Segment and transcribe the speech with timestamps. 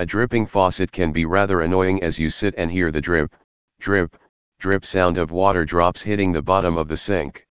[0.00, 3.34] A dripping faucet can be rather annoying as you sit and hear the drip,
[3.80, 4.16] drip,
[4.60, 7.44] drip sound of water drops hitting the bottom of the sink.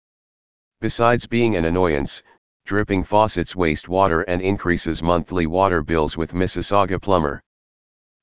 [0.80, 2.22] Besides being an annoyance,
[2.64, 7.42] dripping faucets waste water and increases monthly water bills with Mississauga Plumber.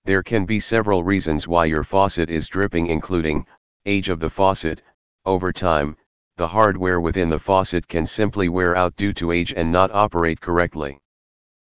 [0.05, 3.45] There can be several reasons why your faucet is dripping including,
[3.85, 4.81] age of the faucet,
[5.25, 5.97] over time,
[6.37, 10.39] the hardware within the faucet can simply wear out due to age and not operate
[10.39, 10.97] correctly.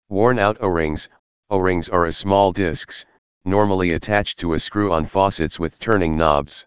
[0.08, 1.08] Worn out O-rings,
[1.48, 3.06] O-rings are small discs,
[3.44, 6.66] normally attached to a screw on faucets with turning knobs.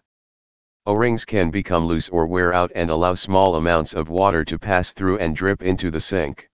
[0.86, 4.92] O-rings can become loose or wear out and allow small amounts of water to pass
[4.92, 6.48] through and drip into the sink.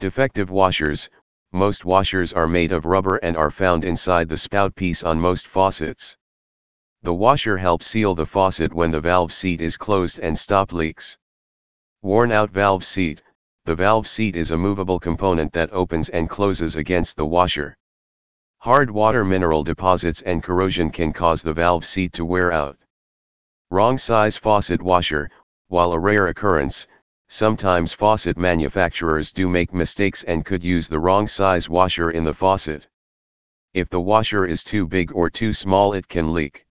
[0.00, 1.08] Defective washers,
[1.52, 5.46] most washers are made of rubber and are found inside the spout piece on most
[5.46, 6.16] faucets.
[7.02, 11.16] The washer helps seal the faucet when the valve seat is closed and stop leaks.
[12.02, 13.22] Worn out valve seat,
[13.66, 17.76] the valve seat is a movable component that opens and closes against the washer.
[18.58, 22.78] Hard water mineral deposits and corrosion can cause the valve seat to wear out.
[23.72, 25.28] Wrong size faucet washer,
[25.66, 26.86] while a rare occurrence,
[27.26, 32.34] sometimes faucet manufacturers do make mistakes and could use the wrong size washer in the
[32.34, 32.86] faucet.
[33.74, 36.64] If the washer is too big or too small it can leak.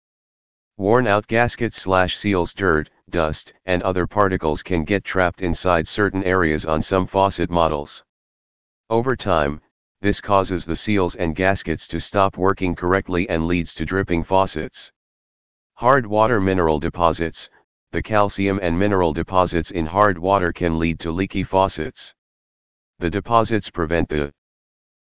[0.77, 6.23] Worn out gaskets slash seals dirt, dust and other particles can get trapped inside certain
[6.25, 8.05] areas on some faucet models.
[8.91, 9.61] Over time,
[10.01, 14.93] this causes the seals and gaskets to stop working correctly and leads to dripping faucets.
[15.75, 17.51] Hard water mineral deposits,
[17.93, 22.15] the calcium and mineral deposits in hard water can lead to leaky faucets.
[22.99, 24.33] The deposits prevent the